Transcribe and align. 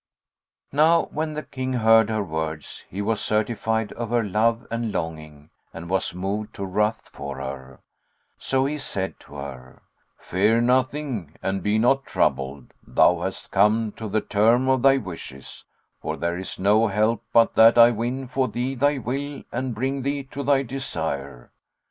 Now 0.71 1.09
when 1.11 1.35
the 1.35 1.43
King 1.43 1.73
heard 1.73 2.09
her 2.09 2.23
words 2.23 2.83
he 2.89 3.03
was 3.03 3.21
certified 3.21 3.91
of 3.93 4.09
her 4.09 4.23
love 4.23 4.65
and 4.71 4.91
longing 4.91 5.51
and 5.75 5.91
was 5.91 6.15
moved 6.15 6.55
to 6.55 6.65
ruth 6.65 7.07
for 7.09 7.37
her; 7.37 7.81
so 8.39 8.65
he 8.65 8.79
said 8.79 9.19
to 9.19 9.35
her, 9.35 9.83
"Fear 10.17 10.61
nothing 10.61 11.35
and 11.43 11.61
be 11.61 11.77
not 11.77 12.07
troubled; 12.07 12.73
thou 12.81 13.19
hast 13.21 13.51
come 13.51 13.91
to 13.91 14.09
the 14.09 14.21
term 14.21 14.67
of 14.69 14.81
thy 14.81 14.97
wishes; 14.97 15.65
for 16.01 16.17
there 16.17 16.35
is 16.39 16.57
no 16.57 16.87
help 16.87 17.23
but 17.31 17.53
that 17.53 17.77
I 17.77 17.91
win 17.91 18.27
for 18.27 18.47
thee 18.47 18.73
thy 18.73 18.97
will 18.97 19.43
and 19.51 19.75
bring 19.75 20.01
thee 20.01 20.23
to 20.31 20.41
thy 20.41 20.63
desire." 20.63 21.51